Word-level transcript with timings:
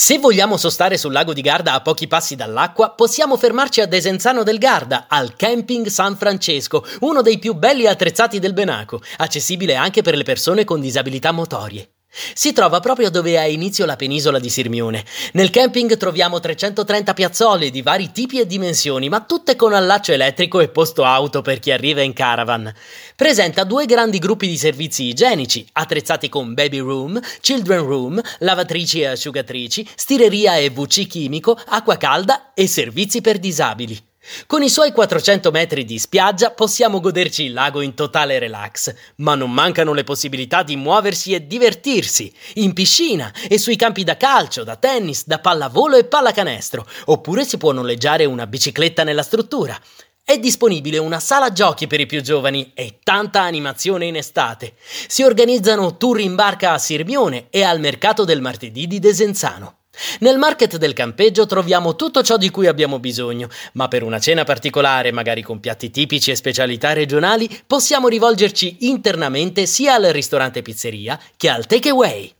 Se 0.00 0.16
vogliamo 0.18 0.56
sostare 0.56 0.96
sul 0.96 1.10
lago 1.10 1.32
di 1.32 1.40
Garda 1.40 1.72
a 1.72 1.80
pochi 1.80 2.06
passi 2.06 2.36
dall'acqua, 2.36 2.90
possiamo 2.90 3.36
fermarci 3.36 3.80
a 3.80 3.86
Desenzano 3.86 4.44
del 4.44 4.58
Garda, 4.58 5.06
al 5.08 5.34
Camping 5.34 5.88
San 5.88 6.16
Francesco, 6.16 6.86
uno 7.00 7.20
dei 7.20 7.40
più 7.40 7.54
belli 7.54 7.82
e 7.82 7.88
attrezzati 7.88 8.38
del 8.38 8.52
Benaco, 8.52 9.02
accessibile 9.16 9.74
anche 9.74 10.02
per 10.02 10.14
le 10.14 10.22
persone 10.22 10.62
con 10.62 10.78
disabilità 10.80 11.32
motorie. 11.32 11.97
Si 12.10 12.52
trova 12.52 12.80
proprio 12.80 13.10
dove 13.10 13.38
ha 13.38 13.46
inizio 13.46 13.84
la 13.84 13.96
penisola 13.96 14.38
di 14.38 14.48
Sirmione. 14.48 15.04
Nel 15.32 15.50
camping 15.50 15.96
troviamo 15.96 16.40
330 16.40 17.12
piazzole 17.14 17.70
di 17.70 17.82
vari 17.82 18.10
tipi 18.12 18.40
e 18.40 18.46
dimensioni, 18.46 19.08
ma 19.08 19.20
tutte 19.20 19.56
con 19.56 19.74
allaccio 19.74 20.12
elettrico 20.12 20.60
e 20.60 20.68
posto 20.68 21.04
auto 21.04 21.42
per 21.42 21.58
chi 21.58 21.70
arriva 21.70 22.00
in 22.00 22.14
caravan. 22.14 22.72
Presenta 23.14 23.64
due 23.64 23.86
grandi 23.86 24.18
gruppi 24.18 24.48
di 24.48 24.56
servizi 24.56 25.04
igienici, 25.04 25.66
attrezzati 25.72 26.28
con 26.28 26.54
baby 26.54 26.78
room, 26.78 27.20
children 27.40 27.84
room, 27.84 28.20
lavatrici 28.38 29.00
e 29.00 29.06
asciugatrici, 29.08 29.86
stireria 29.94 30.56
e 30.56 30.72
WC 30.74 31.06
chimico, 31.06 31.58
acqua 31.66 31.96
calda 31.96 32.52
e 32.54 32.66
servizi 32.66 33.20
per 33.20 33.38
disabili. 33.38 34.07
Con 34.46 34.62
i 34.62 34.68
suoi 34.68 34.92
400 34.92 35.50
metri 35.50 35.84
di 35.84 35.98
spiaggia 35.98 36.50
possiamo 36.50 37.00
goderci 37.00 37.44
il 37.44 37.52
lago 37.52 37.80
in 37.80 37.94
totale 37.94 38.38
relax, 38.38 38.94
ma 39.16 39.34
non 39.34 39.52
mancano 39.52 39.92
le 39.92 40.04
possibilità 40.04 40.62
di 40.62 40.76
muoversi 40.76 41.34
e 41.34 41.46
divertirsi, 41.46 42.32
in 42.54 42.72
piscina 42.72 43.32
e 43.48 43.58
sui 43.58 43.76
campi 43.76 44.04
da 44.04 44.16
calcio, 44.16 44.64
da 44.64 44.76
tennis, 44.76 45.26
da 45.26 45.38
pallavolo 45.38 45.96
e 45.96 46.04
pallacanestro, 46.04 46.86
oppure 47.06 47.44
si 47.44 47.56
può 47.56 47.72
noleggiare 47.72 48.24
una 48.24 48.46
bicicletta 48.46 49.04
nella 49.04 49.22
struttura. 49.22 49.78
È 50.22 50.38
disponibile 50.38 50.98
una 50.98 51.20
sala 51.20 51.52
giochi 51.52 51.86
per 51.86 52.00
i 52.00 52.06
più 52.06 52.20
giovani 52.20 52.72
e 52.74 52.98
tanta 53.02 53.40
animazione 53.40 54.04
in 54.04 54.16
estate. 54.16 54.74
Si 55.06 55.22
organizzano 55.22 55.96
tour 55.96 56.20
in 56.20 56.34
barca 56.34 56.72
a 56.72 56.78
Sirmione 56.78 57.46
e 57.48 57.62
al 57.62 57.80
mercato 57.80 58.24
del 58.24 58.42
martedì 58.42 58.86
di 58.86 58.98
Desenzano. 58.98 59.77
Nel 60.20 60.38
market 60.38 60.76
del 60.76 60.92
campeggio 60.92 61.46
troviamo 61.46 61.96
tutto 61.96 62.22
ciò 62.22 62.36
di 62.36 62.50
cui 62.50 62.66
abbiamo 62.66 62.98
bisogno, 62.98 63.48
ma 63.72 63.88
per 63.88 64.02
una 64.02 64.18
cena 64.18 64.44
particolare, 64.44 65.12
magari 65.12 65.42
con 65.42 65.60
piatti 65.60 65.90
tipici 65.90 66.30
e 66.30 66.36
specialità 66.36 66.92
regionali, 66.92 67.48
possiamo 67.66 68.08
rivolgerci 68.08 68.76
internamente 68.80 69.66
sia 69.66 69.94
al 69.94 70.04
ristorante 70.04 70.62
pizzeria 70.62 71.18
che 71.36 71.48
al 71.48 71.66
takeaway. 71.66 72.37